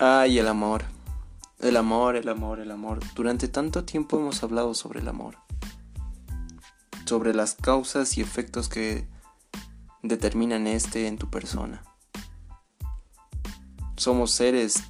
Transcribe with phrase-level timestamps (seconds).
[0.00, 0.84] Ay, el amor.
[1.58, 3.00] El amor, el amor, el amor.
[3.16, 5.38] Durante tanto tiempo hemos hablado sobre el amor.
[7.04, 9.08] Sobre las causas y efectos que
[10.04, 11.82] determinan este en tu persona.
[13.96, 14.84] Somos seres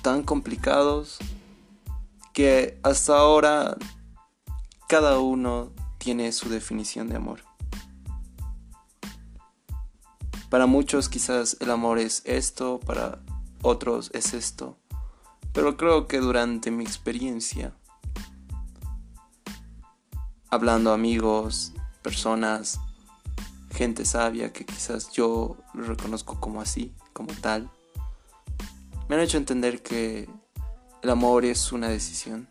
[0.00, 1.18] tan complicados
[2.32, 3.76] que hasta ahora
[4.88, 7.40] cada uno tiene su definición de amor.
[10.50, 13.18] Para muchos quizás el amor es esto, para
[13.62, 14.76] otros es esto,
[15.52, 17.74] pero creo que durante mi experiencia,
[20.50, 21.72] hablando amigos,
[22.02, 22.80] personas,
[23.70, 27.70] gente sabia que quizás yo lo reconozco como así, como tal,
[29.08, 30.28] me han hecho entender que
[31.02, 32.46] el amor es una decisión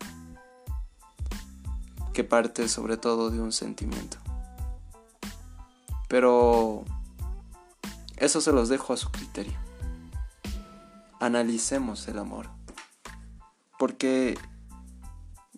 [2.12, 4.18] que parte sobre todo de un sentimiento.
[6.08, 6.84] Pero
[8.16, 9.61] eso se los dejo a su criterio.
[11.22, 12.50] Analicemos el amor.
[13.78, 14.36] Porque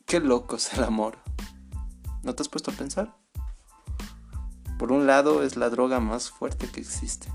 [0.05, 1.17] qué loco es el amor.
[2.23, 3.17] ¿No te has puesto a pensar?
[4.79, 7.33] Por un lado es la droga más fuerte que existe.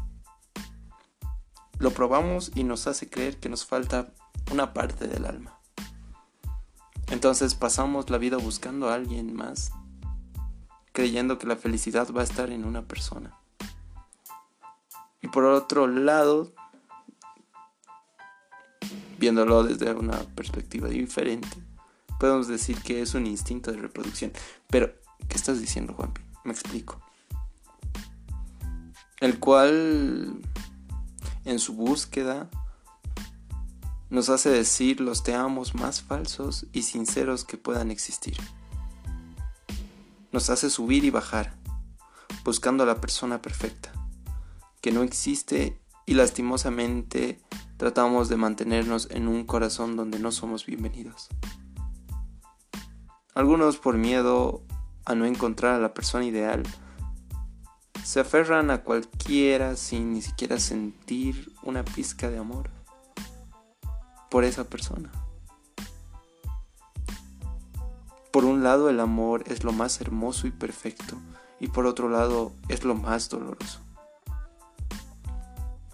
[1.79, 4.13] Lo probamos y nos hace creer que nos falta
[4.51, 5.59] una parte del alma.
[7.07, 9.71] Entonces pasamos la vida buscando a alguien más,
[10.91, 13.39] creyendo que la felicidad va a estar en una persona.
[15.19, 16.53] Y por otro lado,
[19.19, 21.49] viéndolo desde una perspectiva diferente,
[22.19, 24.31] podemos decir que es un instinto de reproducción.
[24.67, 24.93] Pero,
[25.27, 26.21] ¿qué estás diciendo, Juanpi?
[26.45, 27.01] Me explico.
[29.19, 30.39] El cual,
[31.45, 32.49] en su búsqueda,
[34.09, 38.37] nos hace decir los te amos más falsos y sinceros que puedan existir.
[40.31, 41.53] Nos hace subir y bajar,
[42.43, 43.91] buscando a la persona perfecta
[44.81, 47.41] que no existe y lastimosamente
[47.79, 51.29] tratamos de mantenernos en un corazón donde no somos bienvenidos.
[53.33, 54.63] Algunos por miedo
[55.05, 56.63] a no encontrar a la persona ideal
[58.03, 62.69] se aferran a cualquiera sin ni siquiera sentir una pizca de amor
[64.29, 65.09] por esa persona.
[68.33, 71.15] Por un lado el amor es lo más hermoso y perfecto
[71.61, 73.79] y por otro lado es lo más doloroso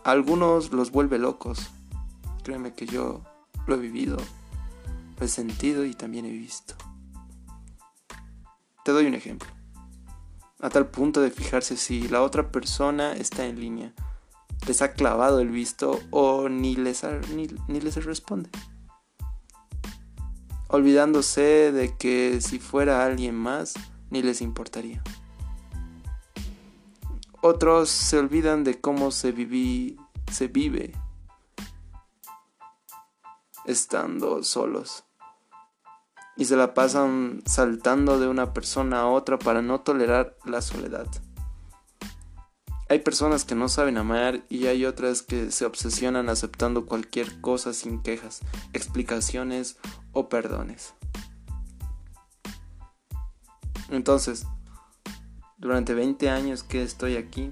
[0.05, 1.71] algunos los vuelve locos.
[2.45, 3.23] Créeme que yo
[3.65, 4.17] lo he vivido,
[5.19, 6.75] lo he sentido y también he visto.
[8.83, 9.49] Te doy un ejemplo.
[10.59, 13.95] A tal punto de fijarse si la otra persona está en línea,
[14.67, 17.01] les ha clavado el visto o ni les,
[17.33, 18.51] ni, ni les responde.
[20.67, 23.73] Olvidándose de que si fuera alguien más,
[24.11, 25.01] ni les importaría.
[27.41, 29.97] Otros se olvidan de cómo se, viví,
[30.31, 30.93] se vive
[33.65, 35.03] estando solos.
[36.37, 41.07] Y se la pasan saltando de una persona a otra para no tolerar la soledad.
[42.87, 47.73] Hay personas que no saben amar y hay otras que se obsesionan aceptando cualquier cosa
[47.73, 48.41] sin quejas,
[48.73, 49.77] explicaciones
[50.11, 50.93] o perdones.
[53.89, 54.45] Entonces,
[55.57, 57.51] durante 20 años que estoy aquí,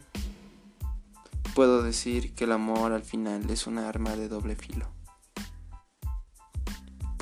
[1.56, 4.92] puedo decir que el amor al final es una arma de doble filo.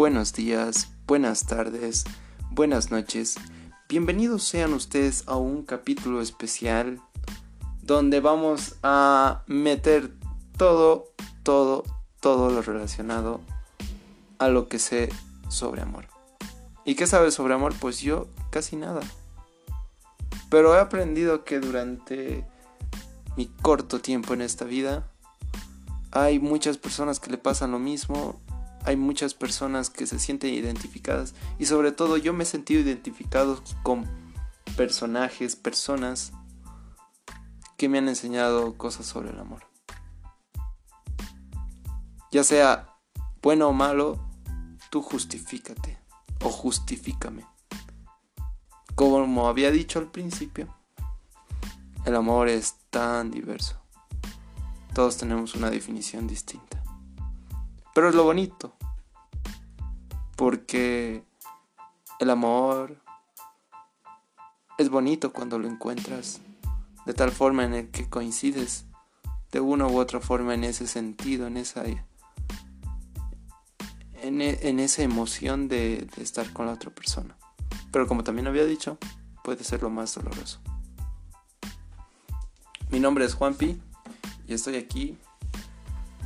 [0.02, 2.06] Buenos días, buenas tardes,
[2.50, 3.36] buenas noches.
[3.88, 7.00] Bienvenidos sean ustedes a un capítulo especial
[7.84, 10.12] donde vamos a meter
[10.58, 11.14] todo,
[11.44, 11.84] todo,
[12.20, 13.42] todo lo relacionado
[14.40, 15.10] a lo que sé
[15.50, 16.08] sobre amor.
[16.84, 17.76] ¿Y qué sabes sobre amor?
[17.80, 19.02] Pues yo casi nada.
[20.50, 22.44] Pero he aprendido que durante
[23.38, 25.12] mi corto tiempo en esta vida
[26.10, 28.42] hay muchas personas que le pasan lo mismo,
[28.84, 33.62] hay muchas personas que se sienten identificadas y sobre todo yo me he sentido identificado
[33.84, 34.06] con
[34.76, 36.32] personajes, personas
[37.78, 39.64] que me han enseñado cosas sobre el amor.
[42.32, 42.96] Ya sea
[43.42, 44.20] bueno o malo,
[44.90, 46.00] tú justifícate
[46.44, 47.46] o justifícame.
[48.96, 50.74] Como había dicho al principio,
[52.06, 53.82] el amor es tan diverso.
[54.94, 56.81] Todos tenemos una definición distinta.
[57.94, 58.74] Pero es lo bonito.
[60.36, 61.24] Porque
[62.20, 62.98] el amor
[64.78, 66.42] es bonito cuando lo encuentras
[67.06, 68.86] de tal forma en el que coincides
[69.52, 71.84] de una u otra forma en ese sentido, en esa
[74.22, 77.38] en, e, esa emoción de estar con la otra persona.
[77.92, 78.98] Pero como también había dicho,
[79.44, 80.60] puede ser lo más doloroso.
[82.90, 83.82] Mi nombre es Juanpi
[84.48, 85.18] y estoy aquí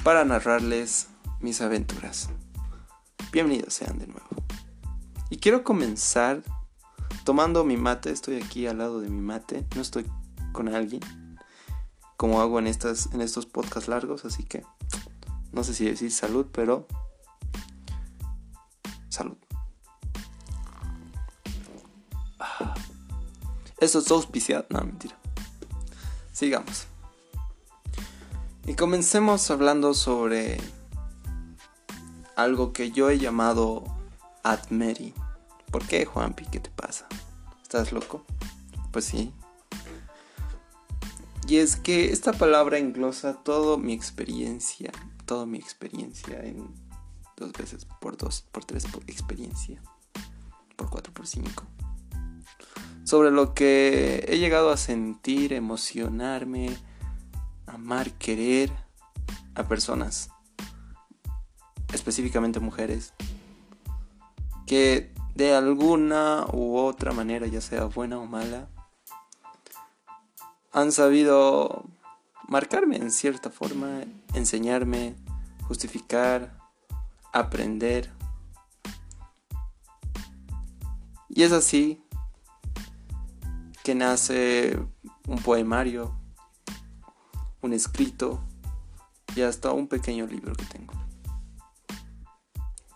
[0.03, 1.07] para narrarles
[1.45, 2.29] mis aventuras.
[3.31, 4.27] Bienvenidos sean de nuevo.
[5.29, 6.41] Y quiero comenzar
[7.23, 10.09] tomando mi mate, estoy aquí al lado de mi mate, no estoy
[10.53, 11.01] con alguien,
[12.17, 14.63] como hago en, estas, en estos podcasts largos, así que
[15.51, 16.87] no sé si decir salud, pero
[19.09, 19.37] salud.
[22.39, 22.73] Ah.
[23.79, 25.15] Esto es auspiciado, no, mentira.
[26.31, 26.87] Sigamos.
[28.65, 30.59] Y comencemos hablando sobre
[32.35, 33.83] algo que yo he llamado
[34.43, 35.13] Admeri.
[35.71, 36.45] ¿Por qué, Juanpi?
[36.45, 37.07] ¿Qué te pasa?
[37.61, 38.23] ¿Estás loco?
[38.91, 39.33] Pues sí.
[41.47, 44.91] Y es que esta palabra englosa toda mi experiencia,
[45.25, 46.73] toda mi experiencia en
[47.37, 49.81] dos veces por dos, por tres por experiencia,
[50.75, 51.65] por cuatro, por cinco.
[53.03, 56.75] Sobre lo que he llegado a sentir, emocionarme,
[57.67, 58.71] amar, querer
[59.53, 60.29] a personas,
[61.93, 63.13] específicamente mujeres,
[64.65, 68.69] que de alguna u otra manera, ya sea buena o mala,
[70.71, 71.85] han sabido
[72.47, 74.01] marcarme en cierta forma,
[74.33, 75.15] enseñarme,
[75.67, 76.57] justificar,
[77.33, 78.11] aprender.
[81.29, 82.01] Y es así
[83.83, 84.79] que nace
[85.27, 86.17] un poemario,
[87.61, 88.41] un escrito
[89.35, 90.94] y hasta un pequeño libro que tengo.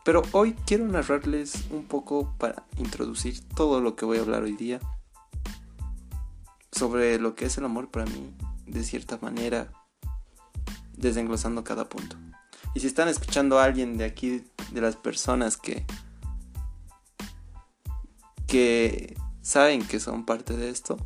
[0.03, 4.55] Pero hoy quiero narrarles un poco para introducir todo lo que voy a hablar hoy
[4.55, 4.79] día
[6.71, 8.33] sobre lo que es el amor para mí,
[8.65, 9.71] de cierta manera,
[10.95, 12.15] desenglosando cada punto.
[12.73, 15.85] Y si están escuchando a alguien de aquí, de las personas que
[18.49, 20.97] que saben que son parte de esto,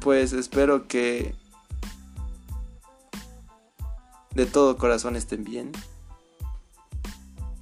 [0.00, 1.34] pues espero que
[4.34, 5.72] de todo corazón estén bien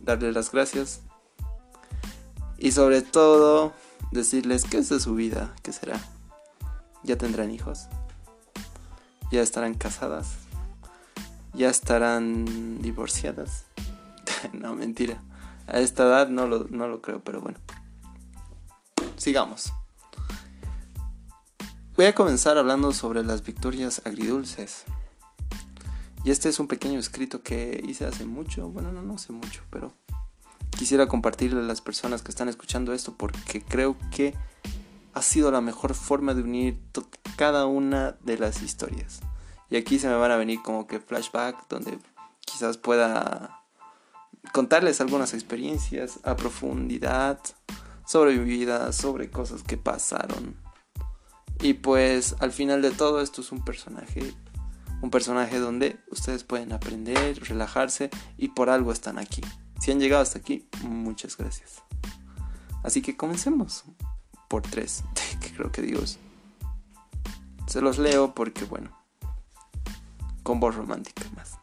[0.08, 1.02] darles las gracias
[2.56, 3.74] y sobre todo
[4.10, 6.00] decirles que es de su vida, que será.
[7.04, 7.88] Ya tendrán hijos,
[9.30, 10.30] ya estarán casadas,
[11.52, 13.66] ya estarán divorciadas.
[14.54, 15.22] no, mentira.
[15.66, 17.58] A esta edad no lo, no lo creo, pero bueno.
[19.18, 19.74] Sigamos.
[21.96, 24.84] Voy a comenzar hablando sobre las victorias agridulces.
[26.28, 29.62] Y este es un pequeño escrito que hice hace mucho, bueno, no, no hace mucho,
[29.70, 29.94] pero
[30.76, 34.34] quisiera compartirle a las personas que están escuchando esto porque creo que
[35.14, 36.78] ha sido la mejor forma de unir
[37.38, 39.20] cada una de las historias.
[39.70, 41.98] Y aquí se me van a venir como que flashback donde
[42.40, 43.62] quizás pueda
[44.52, 47.40] contarles algunas experiencias a profundidad
[48.06, 50.56] sobre mi sobre cosas que pasaron.
[51.62, 54.34] Y pues al final de todo esto es un personaje
[55.00, 59.42] un personaje donde ustedes pueden aprender, relajarse y por algo están aquí.
[59.80, 61.82] Si han llegado hasta aquí, muchas gracias.
[62.82, 63.84] Así que comencemos
[64.48, 65.04] por tres,
[65.40, 66.18] que creo que Dios.
[67.66, 68.90] Se los leo porque, bueno,
[70.42, 71.58] con voz romántica más.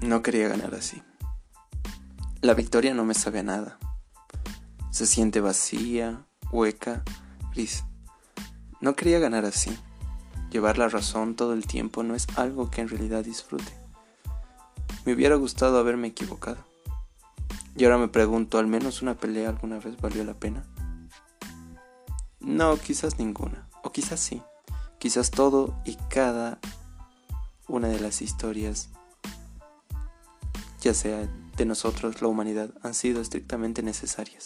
[0.00, 1.02] No quería ganar así.
[2.40, 3.78] La victoria no me sabe a nada.
[4.90, 7.02] Se siente vacía, hueca,
[7.52, 7.84] gris.
[8.84, 9.74] No quería ganar así.
[10.50, 13.72] Llevar la razón todo el tiempo no es algo que en realidad disfrute.
[15.06, 16.58] Me hubiera gustado haberme equivocado.
[17.74, 20.66] Y ahora me pregunto, ¿al menos una pelea alguna vez valió la pena?
[22.40, 23.70] No, quizás ninguna.
[23.84, 24.42] O quizás sí.
[24.98, 26.58] Quizás todo y cada
[27.66, 28.90] una de las historias,
[30.82, 31.26] ya sea
[31.56, 34.44] de nosotros, la humanidad, han sido estrictamente necesarias.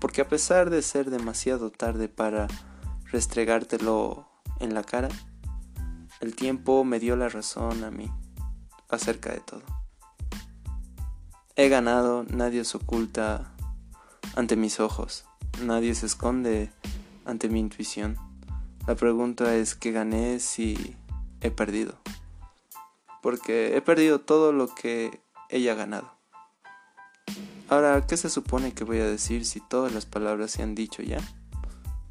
[0.00, 2.48] Porque a pesar de ser demasiado tarde para
[3.10, 4.28] restregártelo
[4.60, 5.08] en la cara,
[6.20, 8.10] el tiempo me dio la razón a mí
[8.88, 9.62] acerca de todo.
[11.56, 13.52] He ganado, nadie se oculta
[14.34, 15.24] ante mis ojos,
[15.62, 16.70] nadie se esconde
[17.24, 18.16] ante mi intuición.
[18.86, 20.96] La pregunta es qué gané si
[21.40, 21.94] he perdido.
[23.22, 26.12] Porque he perdido todo lo que ella ha ganado.
[27.68, 31.02] Ahora, ¿qué se supone que voy a decir si todas las palabras se han dicho
[31.02, 31.18] ya?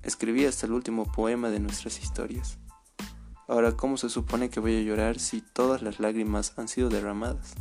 [0.06, 2.60] Escribí hasta el último poema de nuestras historias.
[3.48, 7.56] Ahora, ¿cómo se supone que voy a llorar si todas las lágrimas han sido derramadas?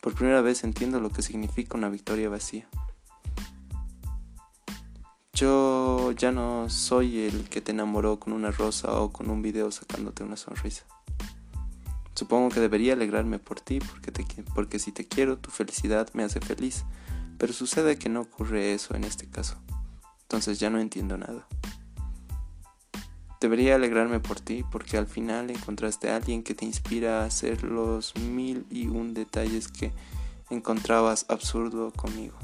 [0.00, 2.68] Por primera vez entiendo lo que significa una victoria vacía.
[5.32, 9.70] Yo ya no soy el que te enamoró con una rosa o con un video
[9.70, 10.84] sacándote una sonrisa.
[12.16, 14.10] Supongo que debería alegrarme por ti porque,
[14.52, 16.84] porque si te quiero, tu felicidad me hace feliz,
[17.38, 19.62] pero sucede que no ocurre eso en este caso
[20.30, 21.44] entonces ya no entiendo nada.
[23.40, 27.64] Debería alegrarme por ti porque al final encontraste a alguien que te inspira a hacer
[27.64, 29.92] los mil y un detalles que
[30.48, 32.36] encontrabas absurdo conmigo.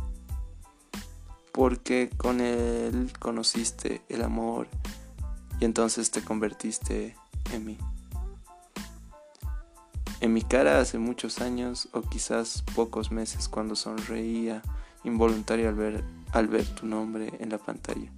[1.52, 4.66] Porque con él conociste el amor
[5.60, 7.14] y entonces te convertiste
[7.52, 7.78] en mí.
[10.20, 14.60] En mi cara hace muchos años o quizás pocos meses cuando sonreía
[15.04, 18.12] involuntario al ver, al ver tu nombre en la pantalla.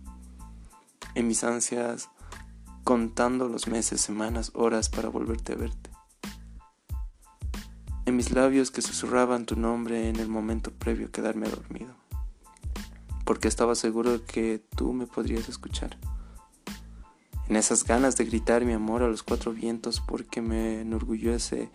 [1.14, 2.08] En mis ansias
[2.82, 5.90] contando los meses, semanas, horas para volverte a verte.
[8.06, 11.94] En mis labios que susurraban tu nombre en el momento previo a quedarme dormido,
[13.24, 15.96] porque estaba seguro de que tú me podrías escuchar.
[17.48, 21.70] En esas ganas de gritar mi amor a los cuatro vientos porque me enorgullece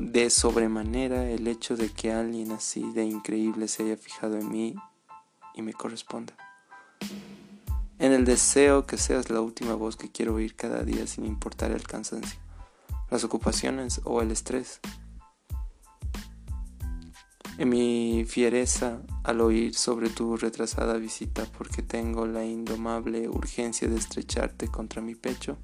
[0.00, 4.74] de sobremanera el hecho de que alguien así de increíble se haya fijado en mí
[5.58, 6.34] y me corresponda
[7.98, 11.72] en el deseo que seas la última voz que quiero oír cada día sin importar
[11.72, 12.38] el cansancio,
[13.10, 14.80] las ocupaciones o el estrés.
[17.58, 23.96] En mi fiereza al oír sobre tu retrasada visita porque tengo la indomable urgencia de
[23.96, 25.58] estrecharte contra mi pecho.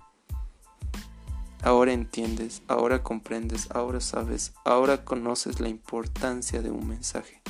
[1.62, 7.40] Ahora entiendes, ahora comprendes, ahora sabes, ahora conoces la importancia de un mensaje,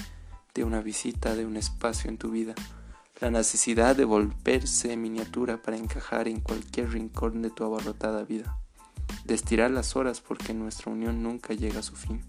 [0.54, 2.54] de una visita, de un espacio en tu vida.
[3.20, 8.58] La necesidad de volverse miniatura para encajar en cualquier rincón de tu abarrotada vida,
[9.24, 12.22] de estirar las horas porque nuestra unión nunca llega a su fin,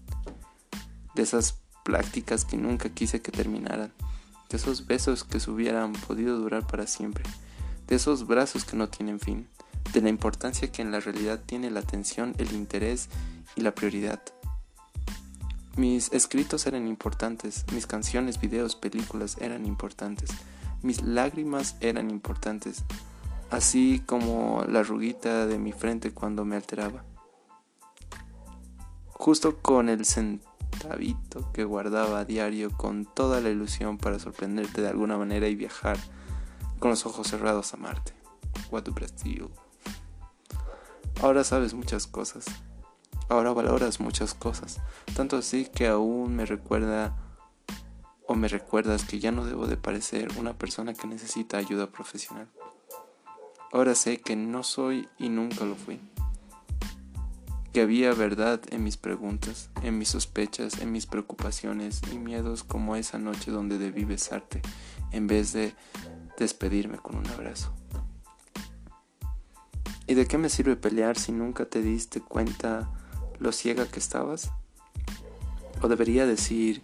[1.14, 3.92] de esas prácticas que nunca quise que terminaran,
[4.48, 7.24] de esos besos que se hubieran podido durar para siempre,
[7.86, 9.48] de esos brazos que no tienen fin,
[9.92, 13.08] de la importancia que en la realidad tiene la atención, el interés
[13.54, 14.20] y la prioridad.
[15.76, 20.30] Mis escritos eran importantes, mis canciones, videos, películas eran importantes,
[20.82, 22.82] mis lágrimas eran importantes,
[23.50, 27.04] así como la ruguita de mi frente cuando me alteraba.
[29.08, 34.88] Justo con el centavito que guardaba a diario con toda la ilusión para sorprenderte de
[34.88, 35.98] alguna manera y viajar
[36.78, 38.14] con los ojos cerrados a Marte.
[38.70, 39.50] What do Brasil.
[41.20, 42.46] Ahora sabes muchas cosas.
[43.28, 44.80] Ahora valoras muchas cosas.
[45.14, 47.16] Tanto así que aún me recuerda
[48.26, 52.48] o me recuerdas que ya no debo de parecer una persona que necesita ayuda profesional.
[53.72, 56.00] Ahora sé que no soy y nunca lo fui.
[57.72, 62.96] Que había verdad en mis preguntas, en mis sospechas, en mis preocupaciones y miedos como
[62.96, 64.62] esa noche donde debí besarte
[65.12, 65.74] en vez de
[66.38, 67.72] despedirme con un abrazo.
[70.06, 72.88] ¿Y de qué me sirve pelear si nunca te diste cuenta
[73.38, 74.50] lo ciega que estabas?
[75.82, 76.82] O debería decir,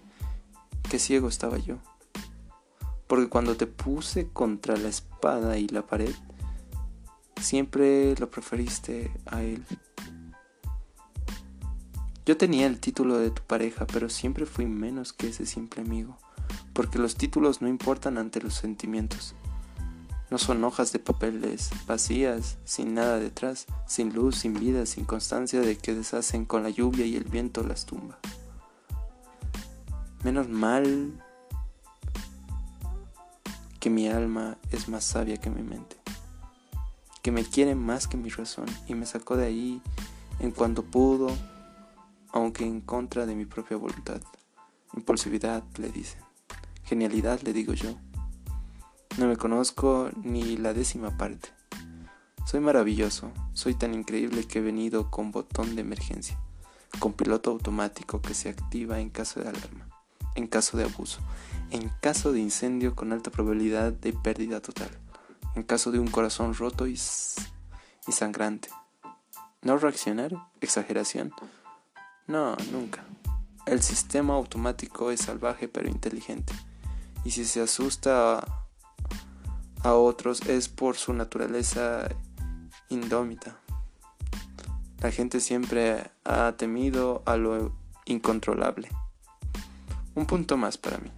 [0.90, 1.78] qué ciego estaba yo.
[3.06, 6.14] Porque cuando te puse contra la espada y la pared,
[7.40, 9.64] siempre lo preferiste a él.
[12.24, 16.18] Yo tenía el título de tu pareja, pero siempre fui menos que ese simple amigo,
[16.72, 19.34] porque los títulos no importan ante los sentimientos.
[20.32, 25.60] No son hojas de papeles vacías, sin nada detrás, sin luz, sin vida, sin constancia
[25.60, 28.18] de que deshacen con la lluvia y el viento las tumba.
[30.24, 31.22] Menos mal
[33.78, 35.96] que mi alma es más sabia que mi mente,
[37.20, 39.82] que me quiere más que mi razón y me sacó de ahí
[40.40, 41.28] en cuanto pudo,
[42.32, 44.22] aunque en contra de mi propia voluntad.
[44.94, 46.22] Impulsividad, le dicen.
[46.84, 47.98] Genialidad, le digo yo.
[49.18, 51.50] No me conozco ni la décima parte.
[52.46, 56.38] Soy maravilloso, soy tan increíble que he venido con botón de emergencia,
[56.98, 59.92] con piloto automático que se activa en caso de alarma
[60.34, 61.20] en caso de abuso,
[61.70, 64.90] en caso de incendio con alta probabilidad de pérdida total,
[65.54, 68.68] en caso de un corazón roto y, sangrante.
[69.62, 70.32] ¿No reaccionar?
[70.60, 71.32] ¿Exageración?
[72.26, 73.04] No, nunca.
[73.66, 76.52] El sistema automático es salvaje pero inteligente,
[77.24, 78.61] y si se asusta
[79.82, 82.08] a, otros es por su naturaleza
[82.88, 83.58] indómita.
[85.00, 87.74] La gente siempre ha temido a lo
[88.04, 88.88] incontrolable.
[90.14, 91.10] Un punto más para mí.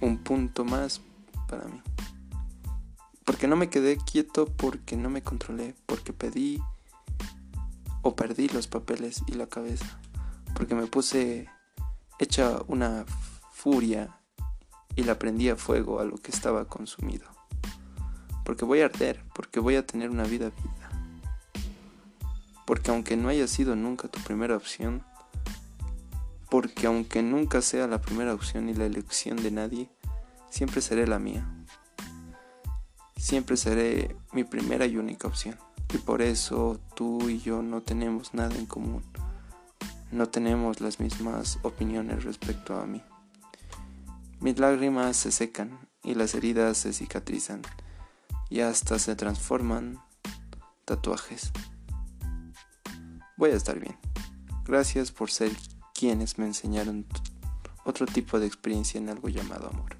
[0.00, 1.00] Un punto más
[1.48, 1.82] para mí.
[3.24, 6.62] Porque no me quedé quieto, porque no me controlé, porque pedí
[8.02, 9.98] o perdí los papeles y la cabeza,
[10.54, 11.48] porque me puse
[12.18, 13.04] hecha una
[13.52, 14.20] furia
[14.96, 17.26] y la prendí a fuego a lo que estaba consumido.
[18.44, 20.90] Porque voy a arder, porque voy a tener una vida vida.
[22.66, 25.02] Porque aunque no haya sido nunca tu primera opción,
[26.50, 29.90] porque aunque nunca sea la primera opción y la elección de nadie,
[30.50, 31.46] siempre seré la mía.
[33.16, 35.56] siempre seré mi primera y única opción.
[35.92, 39.02] Y por eso tú y yo no tenemos nada en común.
[40.12, 43.02] No tenemos las mismas opiniones respecto a mí.
[44.44, 47.62] Mis lágrimas se secan y las heridas se cicatrizan
[48.50, 49.98] y hasta se transforman
[50.84, 51.50] tatuajes.
[53.38, 53.98] Voy a estar bien.
[54.66, 55.50] Gracias por ser
[55.94, 57.06] quienes me enseñaron
[57.86, 59.96] otro tipo de experiencia en algo llamado amor.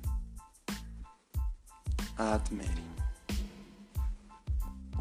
[2.19, 2.85] Admeri.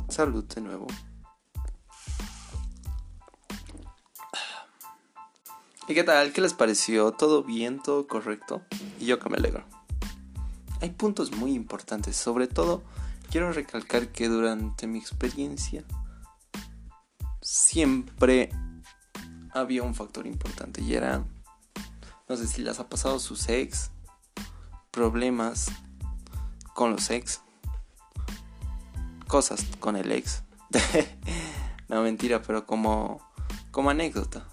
[0.07, 0.87] Salud de nuevo.
[5.89, 6.31] ¿Y qué tal?
[6.31, 7.11] ¿Qué les pareció?
[7.11, 7.81] ¿Todo bien?
[7.83, 8.61] ¿Todo correcto?
[9.03, 9.65] Y yo que me alegro.
[10.79, 12.83] Hay puntos muy importantes, sobre todo
[13.29, 15.83] quiero recalcar que durante mi experiencia
[17.41, 18.49] siempre
[19.51, 21.21] había un factor importante y era,
[22.29, 23.91] no sé si les ha pasado sus ex,
[24.89, 25.67] problemas
[26.73, 27.41] con los ex,
[29.27, 30.43] cosas con el ex.
[31.89, 33.19] no mentira, pero como,
[33.69, 34.47] como anécdota.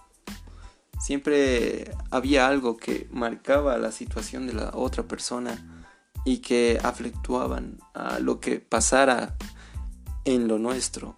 [1.11, 5.85] Siempre había algo que marcaba la situación de la otra persona
[6.25, 9.35] y que aflectuaban a lo que pasara
[10.25, 11.17] en lo nuestro.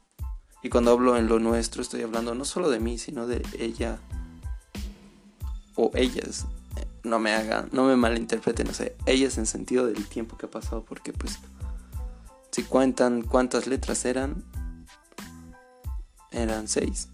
[0.62, 3.98] Y cuando hablo en lo nuestro estoy hablando no solo de mí, sino de ella
[5.74, 6.46] o ellas.
[7.04, 10.50] No me hagan, no me malinterpreten, no sé, ellas en sentido del tiempo que ha
[10.50, 11.38] pasado, porque pues
[12.50, 14.42] si cuentan cuántas letras eran,
[16.30, 17.10] eran seis.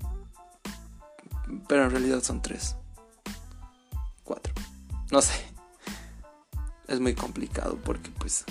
[1.68, 2.76] Pero en realidad son tres.
[4.24, 4.52] Cuatro.
[5.10, 5.48] No sé
[6.88, 8.44] es muy complicado porque pues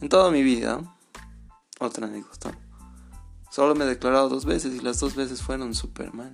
[0.00, 0.80] en toda mi vida,
[1.80, 2.56] otra anécdota,
[3.50, 6.32] solo me he declarado dos veces y las dos veces fueron súper mal.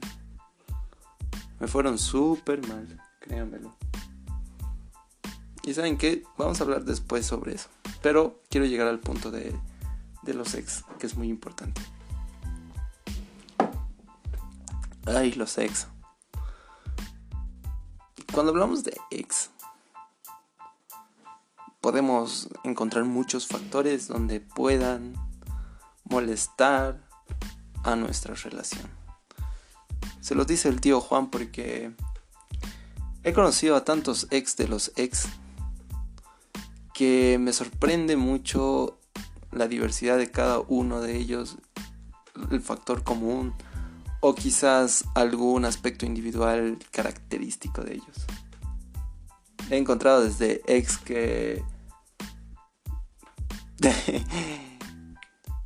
[1.58, 3.76] Me fueron súper mal, créanmelo.
[5.62, 7.68] Y saben qué, vamos a hablar después sobre eso.
[8.02, 9.54] Pero quiero llegar al punto de,
[10.22, 11.82] de los ex, que es muy importante.
[15.06, 15.86] Ay, los ex.
[18.32, 19.50] Cuando hablamos de ex,
[21.80, 25.14] podemos encontrar muchos factores donde puedan
[26.04, 27.00] molestar
[27.82, 28.88] a nuestra relación.
[30.20, 31.94] Se los dice el tío Juan porque
[33.24, 35.26] he conocido a tantos ex de los ex
[36.92, 38.98] que me sorprende mucho
[39.50, 41.56] la diversidad de cada uno de ellos,
[42.50, 43.54] el factor común
[44.20, 48.26] o quizás algún aspecto individual característico de ellos.
[49.70, 51.62] He encontrado desde ex que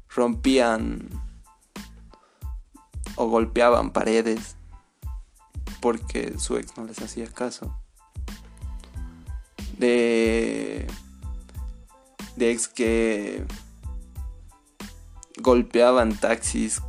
[0.09, 1.09] rompían
[3.17, 4.57] o golpeaban paredes
[5.81, 7.77] porque su ex no les hacía caso.
[9.79, 10.87] De,
[12.37, 13.45] de ex que
[15.43, 16.81] golpeaban taxis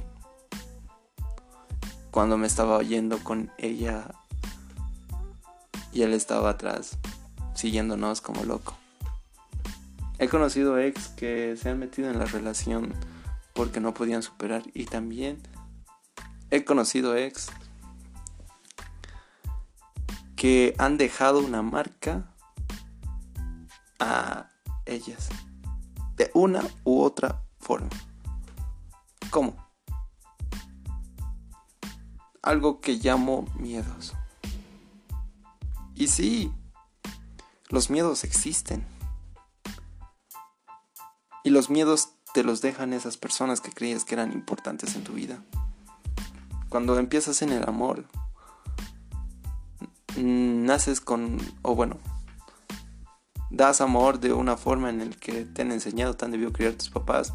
[2.16, 4.06] cuando me estaba oyendo con ella
[5.92, 6.98] y él estaba atrás
[7.56, 8.74] siguiéndonos como loco.
[10.18, 12.94] He conocido ex que se han metido en la relación
[13.52, 15.42] porque no podían superar y también
[16.52, 17.48] he conocido ex
[20.38, 22.34] que han dejado una marca
[24.00, 24.52] a
[24.86, 25.28] ellas
[26.16, 27.90] de una u otra forma.
[29.32, 29.65] ¿Cómo?
[32.46, 34.14] Algo que llamo miedos.
[35.96, 36.54] Y sí,
[37.70, 38.86] los miedos existen.
[41.44, 45.14] Y los miedos te los dejan esas personas que creías que eran importantes en tu
[45.14, 45.44] vida.
[46.70, 48.06] Cuando empiezas en el amor,
[50.16, 51.98] naces con, o bueno,
[53.50, 56.92] das amor de una forma en el que te han enseñado, tan debió criar tus
[56.92, 57.34] papás.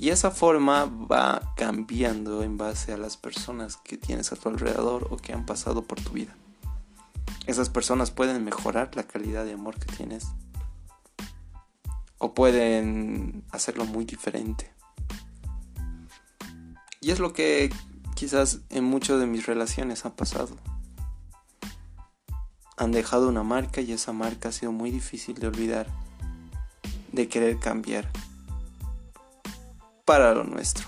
[0.00, 5.08] Y esa forma va cambiando en base a las personas que tienes a tu alrededor
[5.10, 6.36] o que han pasado por tu vida.
[7.48, 10.28] Esas personas pueden mejorar la calidad de amor que tienes
[12.18, 14.72] o pueden hacerlo muy diferente.
[17.00, 17.72] Y es lo que
[18.14, 20.56] quizás en muchas de mis relaciones ha pasado.
[22.76, 25.88] Han dejado una marca y esa marca ha sido muy difícil de olvidar,
[27.10, 28.08] de querer cambiar
[30.08, 30.86] para lo nuestro.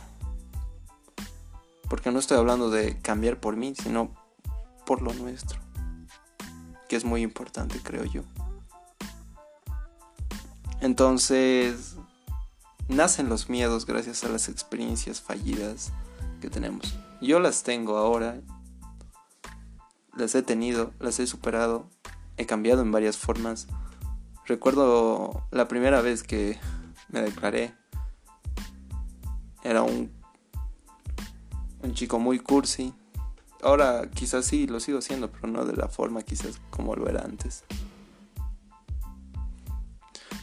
[1.91, 4.15] Porque no estoy hablando de cambiar por mí, sino
[4.87, 5.61] por lo nuestro,
[6.89, 8.23] que es muy importante, creo yo.
[10.81, 11.97] Entonces,
[12.89, 15.93] nacen los miedos gracias a las experiencias fallidas
[16.41, 16.95] que tenemos.
[17.21, 18.41] Yo las tengo ahora,
[20.17, 21.91] las he tenido, las he superado,
[22.39, 23.67] he cambiado en varias formas
[24.47, 26.59] recuerdo la primera vez que
[27.11, 27.80] me declaré.
[29.63, 30.11] Era un,
[31.83, 32.95] un chico muy cursi.
[33.63, 37.23] Ahora quizás sí lo sigo siendo, pero no de la forma quizás como lo era
[37.23, 37.65] antes.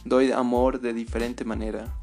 [0.04, 1.94] Doy amor de diferente manera.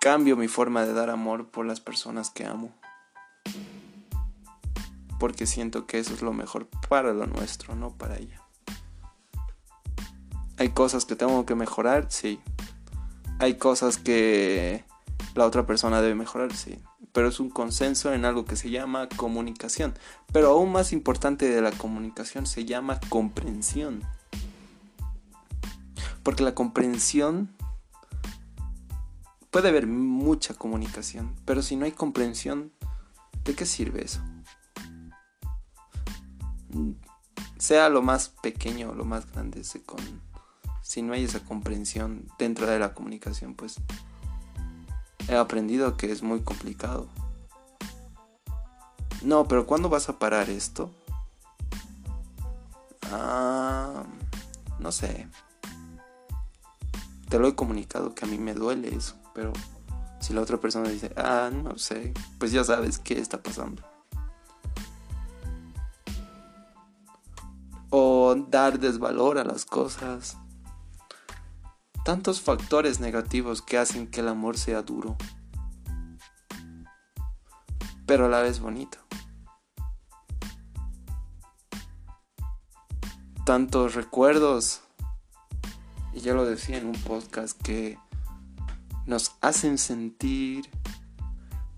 [0.00, 2.72] Cambio mi forma de dar amor por las personas que amo.
[5.18, 8.42] Porque siento que eso es lo mejor para lo nuestro, no para ella.
[10.58, 12.40] Hay cosas que tengo que mejorar, sí.
[13.42, 14.84] Hay cosas que
[15.34, 16.78] la otra persona debe mejorar, sí.
[17.10, 19.94] Pero es un consenso en algo que se llama comunicación.
[20.32, 24.04] Pero aún más importante de la comunicación se llama comprensión.
[26.22, 27.50] Porque la comprensión
[29.50, 32.70] puede haber mucha comunicación, pero si no hay comprensión,
[33.42, 34.22] ¿de qué sirve eso?
[37.58, 39.98] Sea lo más pequeño o lo más grande, se con
[40.82, 43.76] si no hay esa comprensión dentro de la comunicación, pues
[45.28, 47.08] he aprendido que es muy complicado.
[49.22, 50.90] No, pero ¿cuándo vas a parar esto?
[53.12, 54.04] Ah,
[54.80, 55.28] no sé.
[57.28, 59.52] Te lo he comunicado que a mí me duele eso, pero
[60.20, 63.82] si la otra persona dice, ah, no sé, pues ya sabes qué está pasando.
[67.90, 70.36] O dar desvalor a las cosas
[72.04, 75.16] tantos factores negativos que hacen que el amor sea duro,
[78.06, 78.98] pero a la vez bonito.
[83.44, 84.82] Tantos recuerdos,
[86.12, 87.98] y ya lo decía en un podcast, que
[89.06, 90.68] nos hacen sentir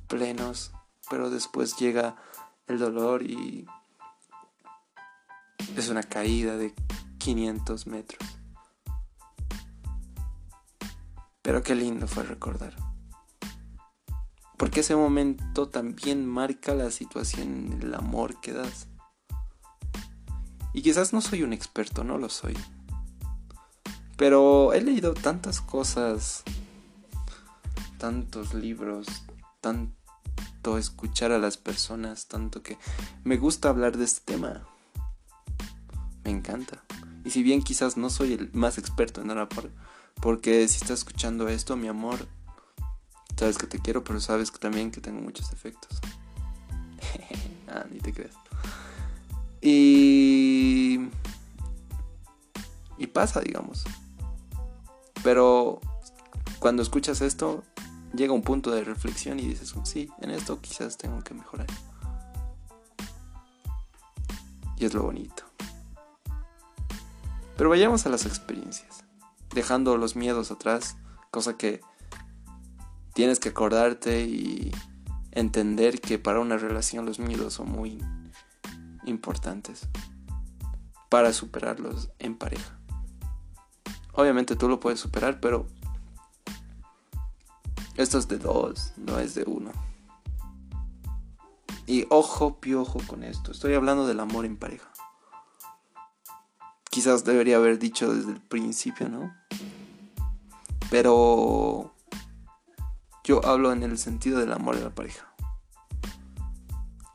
[0.09, 0.73] plenos,
[1.11, 2.17] pero después llega
[2.67, 3.67] el dolor y
[5.77, 6.75] es una caída de
[7.19, 8.44] 500 metros.
[11.45, 12.75] Pero qué lindo fue recordar.
[14.57, 18.89] Porque ese momento también marca la situación el amor que das.
[20.73, 22.57] Y quizás no soy un experto, no lo soy.
[24.17, 26.45] Pero he leído tantas cosas,
[27.99, 29.07] tantos libros,
[29.61, 32.79] tanto escuchar a las personas, tanto que
[33.23, 34.67] me gusta hablar de este tema.
[36.25, 36.83] Me encanta.
[37.23, 39.71] Y si bien quizás no soy el más experto en nada por
[40.21, 42.27] porque si estás escuchando esto, mi amor,
[43.37, 46.01] sabes que te quiero, pero sabes que también que tengo muchos defectos.
[47.69, 48.35] ah, ni te creas.
[49.61, 51.09] Y...
[52.97, 53.85] Y pasa, digamos.
[55.23, 55.81] Pero
[56.59, 57.65] cuando escuchas esto,
[58.15, 61.67] llega un punto de reflexión y dices, sí, en esto quizás tengo que mejorar.
[64.77, 65.45] Y es lo bonito.
[67.57, 69.04] Pero vayamos a las experiencias
[69.55, 70.97] dejando los miedos atrás,
[71.31, 71.81] cosa que
[73.15, 74.73] tienes que acordarte y
[75.31, 78.03] entender que para una relación los miedos son muy
[79.07, 79.89] importantes
[81.09, 82.79] para superarlos en pareja.
[84.13, 85.67] Obviamente tú lo puedes superar, pero
[87.97, 89.71] esto es de dos, no es de uno.
[91.87, 93.53] Y ojo, piojo con esto.
[93.53, 94.94] Estoy hablando del amor en pareja.
[96.95, 99.35] Quizás debería haber dicho desde el principio, ¿no?
[100.93, 101.93] Pero
[103.25, 105.27] yo hablo en el sentido del amor de la pareja.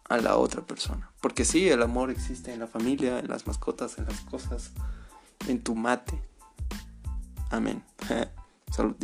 [0.10, 1.10] A la otra persona.
[1.22, 4.72] Porque sí, el amor existe en la familia, en las mascotas, en las cosas,
[5.48, 6.22] en tu mate.
[7.50, 7.82] Amén.
[8.76, 8.98] Salud,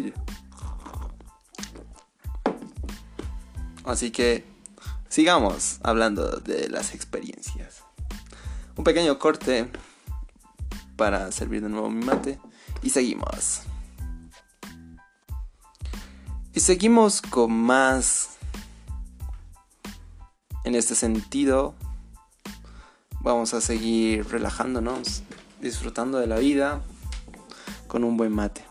[3.85, 4.43] Así que
[5.07, 7.81] sigamos hablando de las experiencias.
[8.75, 9.71] Un pequeño corte
[10.95, 12.39] para servir de nuevo mi mate
[12.81, 13.62] y seguimos.
[16.53, 18.38] Y seguimos con más
[20.63, 21.75] en este sentido.
[23.19, 25.23] Vamos a seguir relajándonos,
[25.62, 26.81] disfrutando de la vida
[27.88, 28.63] con un buen mate.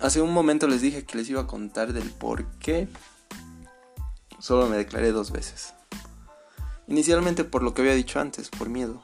[0.00, 2.88] Hace un momento les dije que les iba a contar del por qué
[4.38, 5.75] solo me declaré dos veces.
[6.88, 9.02] Inicialmente por lo que había dicho antes, por miedo.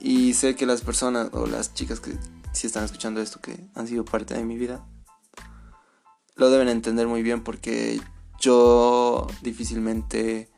[0.00, 2.16] Y sé que las personas o las chicas que
[2.52, 4.84] si están escuchando esto, que han sido parte de mi vida,
[6.34, 8.00] lo deben entender muy bien porque
[8.38, 10.48] yo difícilmente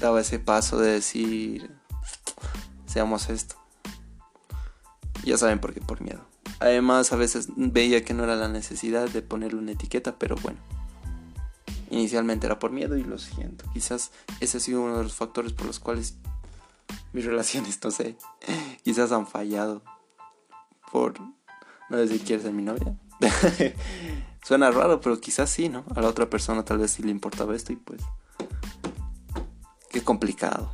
[0.00, 1.70] daba ese paso de decir,
[2.86, 3.56] seamos esto.
[5.24, 6.26] Ya saben por qué, por miedo.
[6.58, 10.58] Además, a veces veía que no era la necesidad de ponerle una etiqueta, pero bueno.
[11.92, 13.66] Inicialmente era por miedo y lo siento.
[13.74, 16.16] Quizás ese ha sido uno de los factores por los cuales
[17.12, 18.16] mis relaciones, no sé,
[18.82, 19.82] quizás han fallado
[20.90, 21.20] por
[21.90, 22.96] no decir quieres ser mi novia.
[24.42, 25.84] Suena raro, pero quizás sí, ¿no?
[25.94, 28.00] A la otra persona tal vez sí le importaba esto y pues...
[29.90, 30.72] Qué complicado.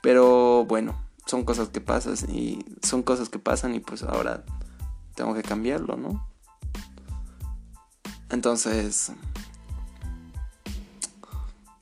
[0.00, 4.42] Pero bueno, son cosas que pasan y son cosas que pasan y pues ahora
[5.14, 6.26] tengo que cambiarlo, ¿no?
[8.30, 9.12] Entonces,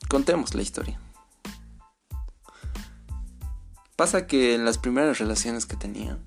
[0.08, 0.98] contemos la historia.
[3.96, 6.18] Pasa que en las primeras relaciones que tenía,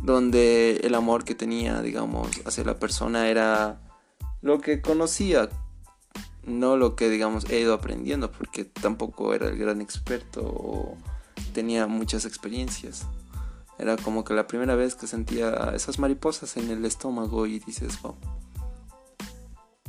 [0.00, 3.80] donde el amor que tenía, digamos, hacia la persona era
[4.42, 5.48] lo que conocía,
[6.44, 10.98] no lo que, digamos, he ido aprendiendo, porque tampoco era el gran experto o
[11.54, 13.06] tenía muchas experiencias.
[13.78, 17.98] Era como que la primera vez que sentía esas mariposas en el estómago y dices,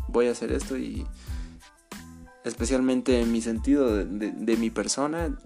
[0.08, 1.06] voy a hacer esto y
[2.45, 5.38] especialmente en mi sentido de mi persona,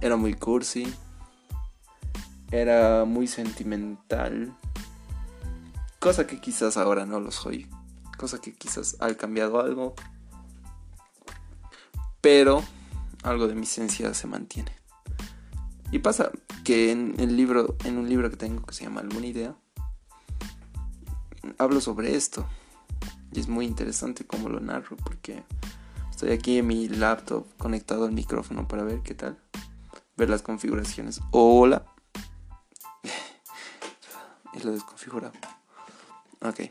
[0.00, 0.92] era muy cursi,
[2.50, 4.56] era muy sentimental,
[6.00, 7.68] cosa que quizás ahora no lo soy,
[8.16, 9.94] cosa que quizás ha cambiado algo,
[12.20, 12.64] pero
[13.22, 14.72] algo de mi esencia se mantiene.
[15.92, 16.30] Y pasa
[16.64, 19.54] que en el libro, en un libro que tengo que se llama Alguna idea,
[21.58, 22.46] hablo sobre esto.
[23.32, 25.44] Y es muy interesante cómo lo narro porque
[26.16, 29.38] estoy aquí en mi laptop conectado al micrófono para ver qué tal
[30.16, 31.20] ver las configuraciones.
[31.30, 31.84] Hola.
[34.54, 35.34] y lo desconfigurado.
[36.40, 36.70] Ok.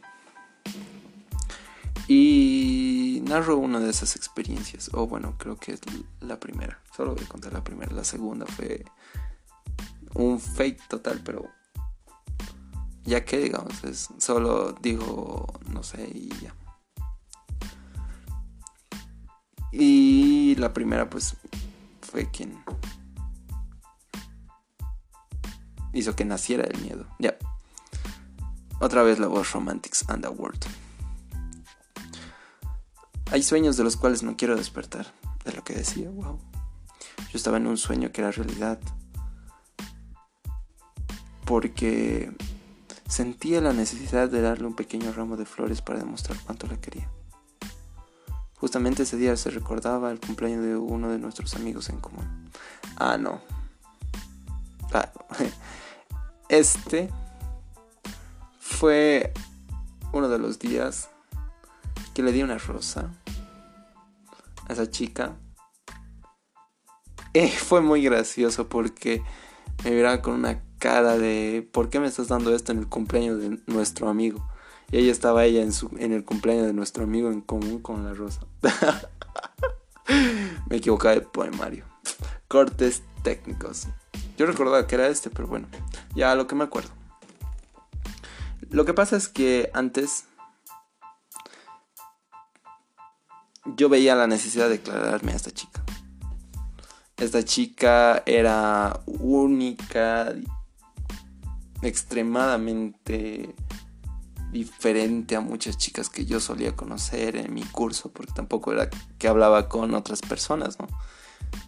[2.08, 4.89] Y narro una de esas experiencias.
[4.93, 5.81] O bueno, creo que es
[6.21, 6.81] la primera.
[6.97, 7.93] Solo voy a contar la primera.
[7.93, 8.84] La segunda fue
[10.15, 11.45] un fake total, pero
[13.03, 13.75] ya que digamos,
[14.17, 16.55] solo digo, no sé, y ya.
[20.55, 21.35] Y la primera pues
[22.01, 22.63] fue quien
[25.91, 27.05] hizo que naciera el miedo.
[27.19, 27.35] Ya.
[28.79, 30.63] Otra vez la voz Romantics Underworld.
[33.31, 35.13] Hay sueños de los cuales no quiero despertar.
[35.43, 36.39] De lo que decía, wow.
[37.31, 38.79] Yo estaba en un sueño que era realidad.
[41.45, 42.31] Porque
[43.09, 47.09] sentía la necesidad de darle un pequeño ramo de flores para demostrar cuánto la quería.
[48.65, 52.49] Justamente ese día se recordaba el cumpleaños de uno de nuestros amigos en común.
[52.97, 53.39] Ah, no.
[54.91, 55.12] Ah,
[56.49, 57.12] Este
[58.60, 59.32] fue
[60.13, 61.10] uno de los días
[62.15, 63.12] que le di una rosa
[64.67, 65.36] a esa chica.
[67.36, 69.21] Eh, fue muy gracioso porque
[69.84, 73.39] me miraba con una cara de ¿por qué me estás dando esto en el cumpleaños
[73.39, 74.43] de nuestro amigo?
[74.91, 78.06] Y ahí estaba ella en, su, en el cumpleaños de nuestro amigo en común con
[78.06, 78.41] la rosa.
[80.69, 81.86] me equivocaba de poemario.
[82.48, 83.88] Cortes técnicos.
[84.38, 85.67] Yo recordaba que era este, pero bueno,
[86.15, 86.89] ya lo que me acuerdo.
[88.69, 90.26] Lo que pasa es que antes
[93.65, 95.84] yo veía la necesidad de declararme a esta chica.
[97.17, 100.34] Esta chica era única,
[101.82, 103.56] extremadamente
[104.55, 109.27] diferente a muchas chicas que yo solía conocer en mi curso, porque tampoco era que
[109.27, 110.87] hablaba con otras personas, ¿no?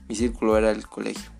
[0.07, 1.37] Mi círculo era el colegio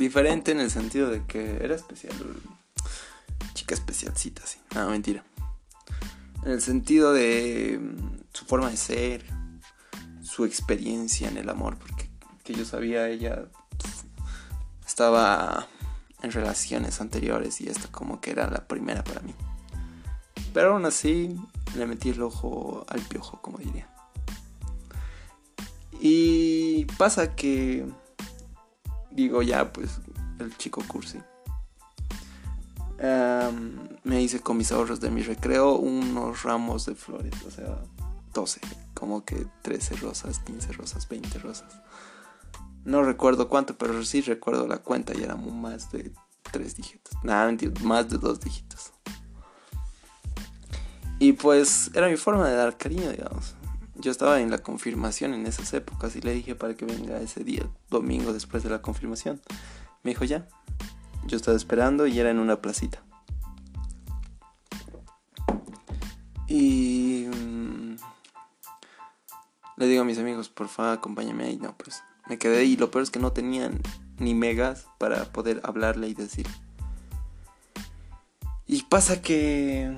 [0.00, 2.14] diferente en el sentido de que era especial.
[3.54, 4.58] Chica especialcita, sí.
[4.74, 5.24] No, mentira.
[6.44, 9.24] En el sentido de mm, su forma de ser,
[10.22, 12.10] su experiencia en el amor, porque
[12.42, 13.44] que yo sabía ella
[14.86, 15.68] estaba
[16.22, 19.34] en relaciones anteriores y esta como que era la primera para mí.
[20.52, 21.36] Pero aún así
[21.76, 23.88] le metí el ojo al piojo, como diría.
[26.00, 27.86] Y pasa que
[29.10, 30.00] digo ya, pues
[30.38, 31.18] el chico cursi.
[34.04, 37.78] me hice con mis ahorros de mi recreo unos ramos de flores, o sea,
[38.32, 38.60] 12,
[38.94, 41.80] como que 13 rosas, 15 rosas, 20 rosas.
[42.84, 46.12] No recuerdo cuánto, pero sí recuerdo la cuenta y éramos más de
[46.50, 47.14] 3 dígitos.
[47.22, 48.92] Nada, más de 2 dígitos.
[51.18, 53.54] Y pues era mi forma de dar cariño, digamos
[54.00, 57.44] yo estaba en la confirmación en esas épocas y le dije para que venga ese
[57.44, 59.40] día, domingo después de la confirmación.
[60.02, 60.48] Me dijo ya.
[61.26, 63.02] Yo estaba esperando y era en una placita.
[66.48, 67.96] Y mm,
[69.76, 71.56] le digo a mis amigos, por favor, acompáñame ahí.
[71.58, 73.82] No, pues me quedé y lo peor es que no tenían
[74.18, 76.46] ni megas para poder hablarle y decir.
[78.66, 79.92] Y pasa que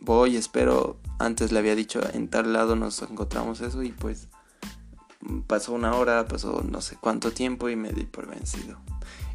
[0.00, 4.28] voy, espero, antes le había dicho en tal lado nos encontramos eso y pues
[5.46, 8.78] Pasó una hora, pasó no sé cuánto tiempo y me di por vencido.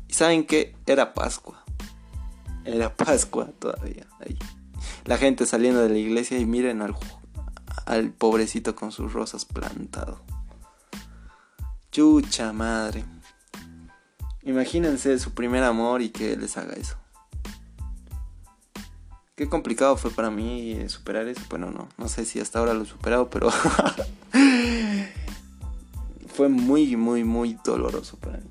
[0.07, 1.63] Y saben que era Pascua.
[2.63, 4.05] Era Pascua todavía.
[5.05, 6.95] La gente saliendo de la iglesia y miren al,
[7.85, 10.21] al pobrecito con sus rosas plantado.
[11.99, 13.03] Chucha madre.
[14.43, 16.95] Imagínense su primer amor y que les haga eso.
[19.35, 21.41] Qué complicado fue para mí superar eso.
[21.49, 23.51] Bueno, no, no sé si hasta ahora lo he superado, pero
[26.27, 28.49] fue muy, muy, muy doloroso para mí.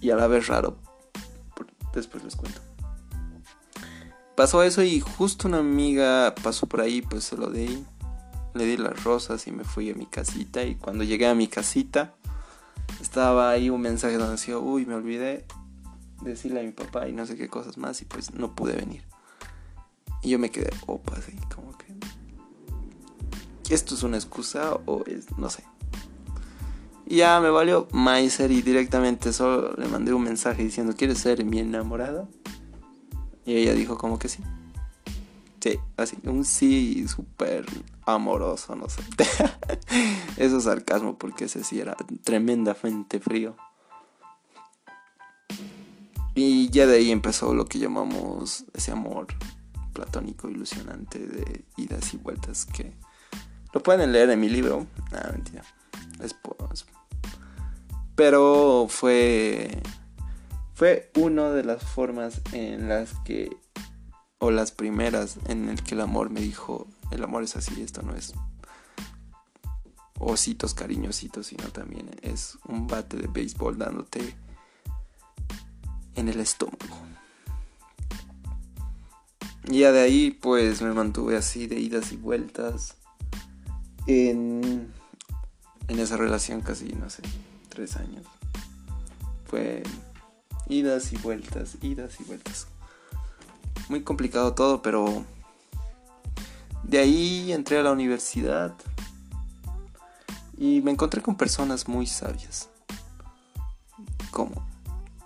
[0.00, 0.76] Y a la vez raro.
[1.92, 2.60] Después les cuento.
[4.36, 7.84] Pasó eso y justo una amiga pasó por ahí, pues se lo di.
[8.54, 10.62] Le di las rosas y me fui a mi casita.
[10.64, 12.14] Y cuando llegué a mi casita,
[13.00, 15.44] estaba ahí un mensaje donde decía, uy, me olvidé
[16.22, 19.04] decirle a mi papá y no sé qué cosas más y pues no pude venir.
[20.22, 21.94] Y yo me quedé, opa, así como que...
[23.72, 25.64] ¿Esto es una excusa o es, no sé?
[27.06, 31.44] Y ya me valió Maiser y directamente solo le mandé un mensaje diciendo, ¿quieres ser
[31.44, 32.28] mi enamorada?
[33.44, 34.42] Y ella dijo como que sí.
[35.60, 37.66] Sí, así, un sí súper
[38.06, 39.02] amoroso, no sé.
[40.36, 43.56] Eso es sarcasmo porque ese sí era tremendamente frío.
[46.34, 49.28] Y ya de ahí empezó lo que llamamos ese amor
[49.92, 52.92] platónico ilusionante de idas y vueltas que
[53.72, 54.86] lo pueden leer en mi libro.
[55.12, 55.62] Ah, mentira.
[56.20, 56.34] Es,
[58.16, 59.80] pero fue
[60.74, 63.56] fue una de las formas en las que
[64.38, 68.02] o las primeras en el que el amor me dijo, el amor es así, esto
[68.02, 68.34] no es
[70.18, 74.34] ositos cariñositos, sino también es un bate de béisbol dándote
[76.14, 76.98] en el estómago.
[79.66, 82.96] Y ya de ahí pues me mantuve así de idas y vueltas
[84.06, 84.92] en,
[85.88, 87.22] en esa relación casi, no sé,
[87.68, 88.26] tres años.
[89.46, 89.82] Fue
[90.68, 92.66] idas y vueltas, idas y vueltas.
[93.88, 95.24] Muy complicado todo, pero
[96.86, 98.74] de ahí entré a la universidad
[100.56, 102.68] y me encontré con personas muy sabias.
[104.30, 104.74] ¿Cómo?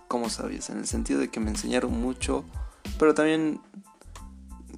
[0.08, 2.44] como sabias, en el sentido de que me enseñaron mucho,
[2.98, 3.60] pero también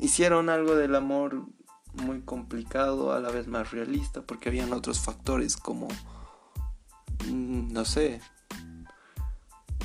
[0.01, 1.47] hicieron algo del amor
[1.95, 5.89] muy complicado, a la vez más realista, porque habían otros factores como,
[7.29, 8.21] mm, no sé,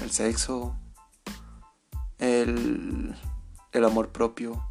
[0.01, 0.75] el sexo,
[2.17, 3.15] el,
[3.71, 4.61] el amor propio,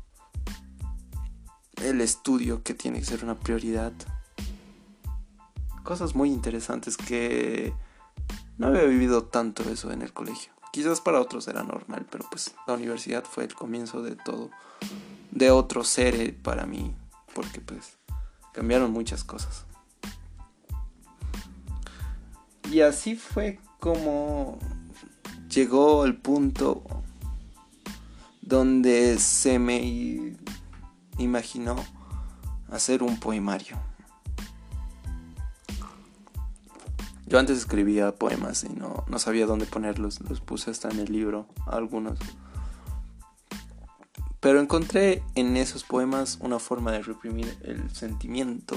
[1.82, 3.92] el estudio que tiene que ser una prioridad.
[5.82, 7.72] Cosas muy interesantes que
[8.58, 10.52] no había vivido tanto eso en el colegio.
[10.72, 14.50] Quizás para otros era normal, pero pues la universidad fue el comienzo de todo,
[15.30, 16.94] de otro ser para mí,
[17.34, 17.98] porque pues
[18.52, 19.64] cambiaron muchas cosas.
[22.70, 24.58] Y así fue como
[25.48, 26.82] llegó el punto
[28.40, 30.36] donde se me
[31.18, 31.76] imaginó
[32.70, 33.78] hacer un poemario.
[37.26, 41.12] Yo antes escribía poemas y no, no sabía dónde ponerlos, los puse hasta en el
[41.12, 42.18] libro, algunos.
[44.40, 48.76] Pero encontré en esos poemas una forma de reprimir el sentimiento,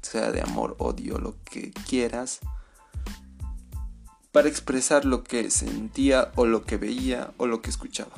[0.00, 2.38] sea de amor, odio, lo que quieras,
[4.30, 8.12] para expresar lo que sentía o lo que veía o lo que escuchaba.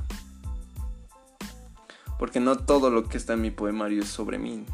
[2.18, 4.64] Porque no todo lo que está en mi poemario es sobre mí,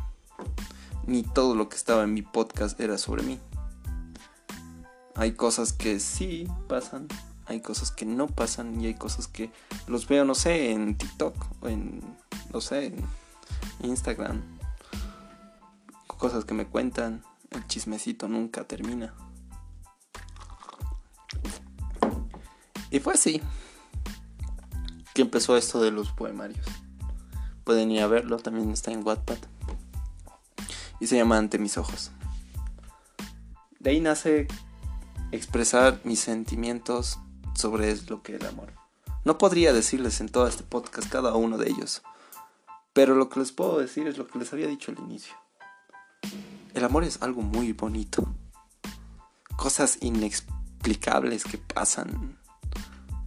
[1.06, 3.38] ni todo lo que estaba en mi podcast era sobre mí.
[5.14, 7.06] Hay cosas que sí pasan,
[7.46, 9.50] hay cosas que no pasan y hay cosas que
[9.86, 12.02] los veo, no sé, en TikTok o en,
[12.52, 13.04] no sé, en
[13.82, 14.42] Instagram.
[16.06, 19.14] Cosas que me cuentan, el chismecito nunca termina.
[22.90, 23.42] Y fue así
[25.14, 26.66] que empezó esto de los poemarios.
[27.64, 29.38] Pueden ir a verlo, también está en Wattpad.
[31.00, 32.10] Y se llama Ante mis ojos.
[33.80, 34.46] De ahí nace
[35.32, 37.18] expresar mis sentimientos
[37.54, 38.72] sobre lo que es el amor.
[39.24, 42.02] No podría decirles en todo este podcast cada uno de ellos,
[42.92, 45.34] pero lo que les puedo decir es lo que les había dicho al inicio.
[46.74, 48.26] El amor es algo muy bonito.
[49.56, 52.38] Cosas inexplicables que pasan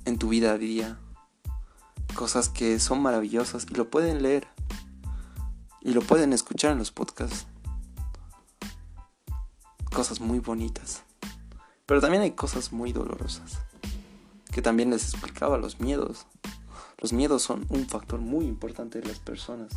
[0.06, 1.00] en tu vida a día.
[2.16, 4.48] Cosas que son maravillosas y lo pueden leer.
[5.82, 7.48] Y lo pueden escuchar en los podcasts.
[9.94, 11.04] Cosas muy bonitas.
[11.86, 13.60] Pero también hay cosas muy dolorosas.
[14.52, 16.26] Que también les explicaba los miedos.
[17.00, 19.72] Los miedos son un factor muy importante de las personas.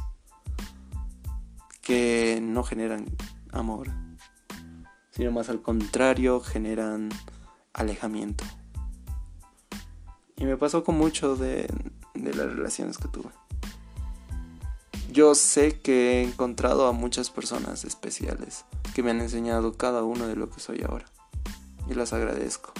[1.82, 3.06] Que no generan
[3.52, 3.90] amor.
[5.10, 7.10] sino más al contrario, generan
[7.72, 8.44] alejamiento.
[10.36, 11.68] Y me pasó con mucho de,
[12.24, 13.30] de las relaciones que tuve.
[15.12, 18.64] Yo sé que he encontrado a muchas personas especiales
[18.94, 21.06] que me han enseñado cada uno de lo que soy ahora.
[21.88, 22.72] Y las agradezco.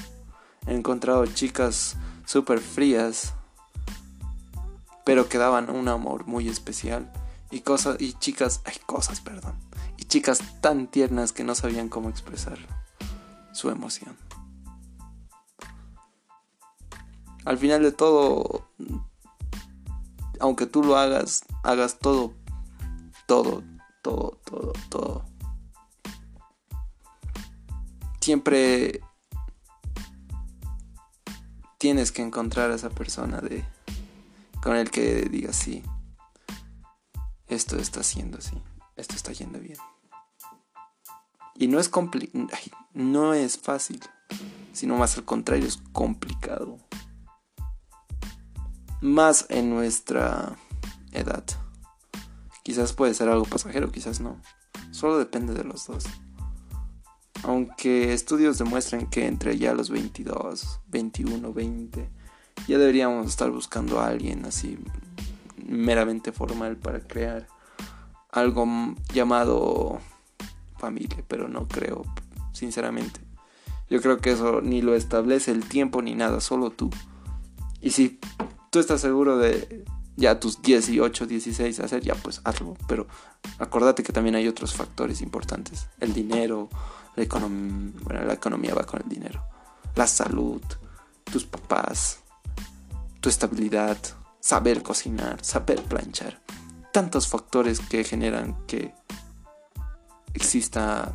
[0.67, 3.35] He encontrado chicas súper frías,
[5.05, 7.13] pero que daban un amor muy especial.
[7.51, 9.55] Y cosas, y chicas, hay cosas, perdón.
[9.97, 12.59] Y chicas tan tiernas que no sabían cómo expresar
[13.53, 14.17] su emoción.
[17.45, 18.69] Al final de todo,
[20.41, 22.35] aunque tú lo hagas, hagas todo,
[23.27, 23.63] todo,
[24.03, 25.25] todo, todo, todo.
[28.21, 29.01] Siempre
[31.79, 33.65] tienes que encontrar a esa persona de
[34.63, 35.83] con el que digas sí.
[37.47, 38.61] Esto está haciendo así,
[38.97, 39.79] esto está yendo bien.
[41.55, 41.91] Y no es
[42.95, 44.01] no es fácil,
[44.73, 46.79] sino más al contrario es complicado
[49.01, 50.57] más en nuestra
[51.13, 51.45] edad.
[52.63, 54.41] Quizás puede ser algo pasajero, quizás no.
[54.91, 56.05] Solo depende de los dos.
[57.43, 62.11] Aunque estudios demuestran que entre ya los 22, 21, 20,
[62.69, 64.79] ya deberíamos estar buscando a alguien así
[65.57, 67.49] meramente formal para crear
[68.31, 68.67] algo
[69.13, 70.01] llamado
[70.79, 72.05] familia, pero no creo,
[72.53, 73.21] sinceramente.
[73.89, 76.91] Yo creo que eso ni lo establece el tiempo ni nada, solo tú.
[77.81, 78.21] Y si
[78.71, 79.85] tú estás seguro de
[80.17, 82.77] ya tus 18, 16 hacer, ya pues hazlo.
[82.87, 83.07] Pero
[83.59, 85.89] acordate que también hay otros factores importantes.
[85.99, 86.69] El dinero,
[87.17, 89.43] la economía, bueno, la economía va con el dinero.
[89.97, 90.63] La salud,
[91.25, 92.21] tus papás,
[93.21, 93.99] tu estabilidad,
[94.41, 96.41] saber cocinar, saber planchar.
[96.93, 98.93] Tantos factores que generan que
[100.35, 101.15] exista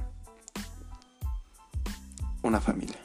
[2.41, 3.05] una familia.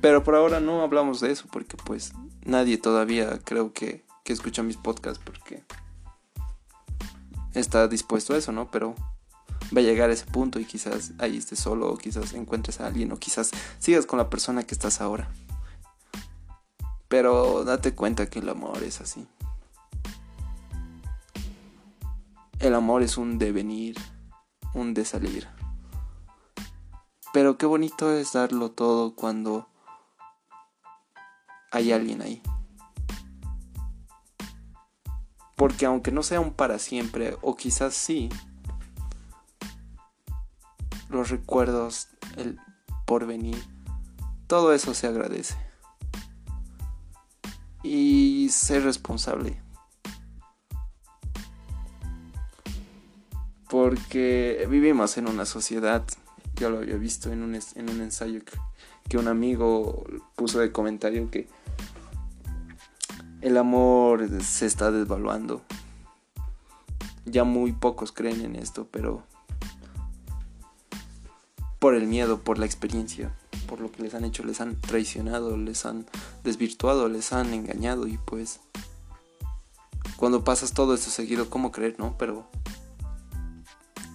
[0.00, 2.12] Pero por ahora no hablamos de eso porque pues
[2.44, 5.64] nadie todavía creo que, que escucha mis podcasts porque
[7.54, 8.70] está dispuesto a eso, ¿no?
[8.70, 8.94] Pero
[9.76, 12.86] va a llegar a ese punto y quizás ahí estés solo o quizás encuentres a
[12.86, 15.30] alguien o quizás sigas con la persona que estás ahora.
[17.08, 19.26] Pero date cuenta que el amor es así.
[22.58, 23.96] El amor es un devenir,
[24.74, 25.46] un de salir.
[27.32, 29.68] Pero qué bonito es darlo todo cuando
[31.76, 32.42] hay alguien ahí.
[35.54, 38.28] Porque aunque no sea un para siempre, o quizás sí,
[41.08, 42.58] los recuerdos, el
[43.06, 43.62] porvenir,
[44.46, 45.56] todo eso se agradece.
[47.82, 49.62] Y ser responsable.
[53.68, 56.04] Porque vivimos en una sociedad,
[56.56, 58.58] yo lo había visto en un, en un ensayo que
[59.08, 60.04] que un amigo
[60.34, 61.48] puso de comentario que
[63.46, 65.62] el amor se está desvaluando.
[67.26, 69.22] Ya muy pocos creen en esto, pero
[71.78, 73.32] por el miedo, por la experiencia,
[73.68, 76.06] por lo que les han hecho, les han traicionado, les han
[76.42, 78.58] desvirtuado, les han engañado y pues
[80.16, 82.18] cuando pasas todo esto seguido, ¿cómo creer, no?
[82.18, 82.50] Pero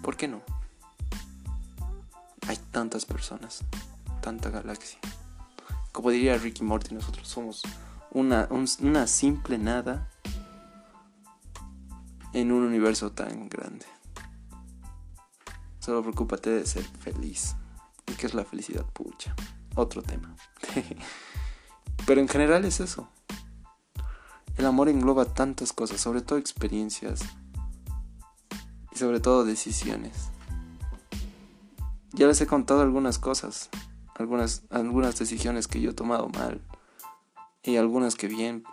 [0.02, 0.42] ¿por qué no?
[2.50, 3.64] Hay tantas personas
[4.20, 5.00] tanta galaxia.
[5.94, 7.64] Como diría Ricky Morty, nosotros somos
[8.12, 8.48] una,
[8.80, 10.10] una simple nada
[12.34, 13.86] en un universo tan grande.
[15.80, 17.56] Solo preocúpate de ser feliz.
[18.08, 18.86] ¿Y qué es la felicidad?
[18.86, 19.36] Pucha.
[19.76, 20.36] Otro tema.
[22.06, 23.10] Pero en general es eso.
[24.58, 27.22] El amor engloba tantas cosas, sobre todo experiencias
[28.92, 30.30] y sobre todo decisiones.
[32.12, 33.70] Ya les he contado algunas cosas
[34.22, 36.62] algunas, algunas decisiones que yo he tomado mal
[37.64, 38.64] y algunas que bien.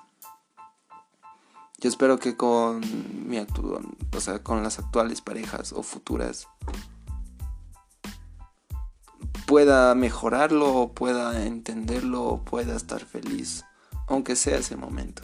[1.78, 2.80] Yo espero que con
[3.28, 6.49] mi o sea, con las actuales parejas o futuras
[9.47, 13.64] pueda mejorarlo, pueda entenderlo, pueda estar feliz,
[14.09, 15.22] aunque sea ese momento.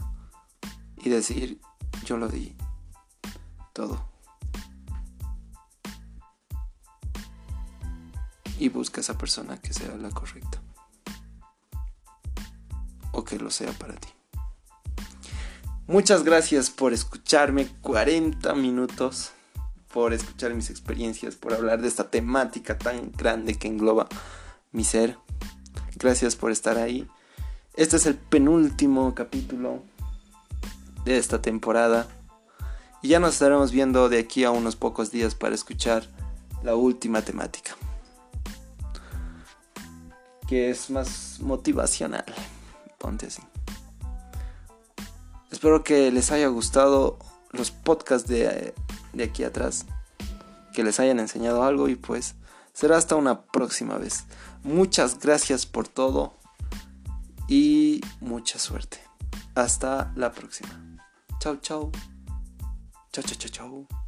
[0.96, 1.60] Y decir,
[2.04, 2.56] yo lo di
[3.72, 4.14] todo.
[8.58, 10.60] y busca esa persona que sea la correcta.
[13.24, 14.08] Que lo sea para ti.
[15.86, 19.32] Muchas gracias por escucharme 40 minutos,
[19.92, 24.08] por escuchar mis experiencias, por hablar de esta temática tan grande que engloba
[24.72, 25.18] mi ser.
[25.96, 27.06] Gracias por estar ahí.
[27.74, 29.82] Este es el penúltimo capítulo
[31.04, 32.08] de esta temporada.
[33.02, 36.08] Y ya nos estaremos viendo de aquí a unos pocos días para escuchar
[36.62, 37.76] la última temática.
[40.48, 42.24] Que es más motivacional.
[45.50, 47.18] Espero que les haya gustado
[47.52, 48.74] los podcasts de,
[49.12, 49.86] de aquí atrás.
[50.72, 52.34] Que les hayan enseñado algo y pues
[52.72, 54.24] será hasta una próxima vez.
[54.62, 56.34] Muchas gracias por todo
[57.48, 58.98] y mucha suerte.
[59.54, 60.98] Hasta la próxima.
[61.38, 61.92] Chao, chao.
[63.12, 64.03] Chao, chao, chao, chao.